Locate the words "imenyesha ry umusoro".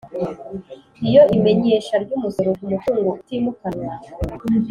1.37-2.49